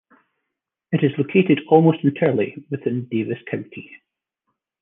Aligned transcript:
It 0.91 1.03
is 1.03 1.11
located 1.15 1.61
almost 1.69 2.03
entirely 2.03 2.65
within 2.71 3.05
Davis 3.11 3.37
County. 3.47 4.01